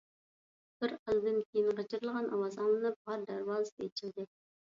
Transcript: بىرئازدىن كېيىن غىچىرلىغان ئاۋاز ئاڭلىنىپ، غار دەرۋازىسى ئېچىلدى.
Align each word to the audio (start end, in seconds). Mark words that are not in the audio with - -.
بىرئازدىن 0.83 1.35
كېيىن 1.49 1.75
غىچىرلىغان 1.79 2.31
ئاۋاز 2.37 2.57
ئاڭلىنىپ، 2.63 2.97
غار 3.11 3.27
دەرۋازىسى 3.31 3.89
ئېچىلدى. 3.89 4.27